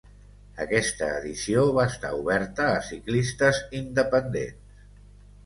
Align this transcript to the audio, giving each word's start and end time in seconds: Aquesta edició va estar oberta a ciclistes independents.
Aquesta 0.63 1.09
edició 1.17 1.65
va 1.75 1.85
estar 1.91 2.11
oberta 2.21 2.67
a 2.79 2.81
ciclistes 2.89 3.61
independents. 3.83 4.83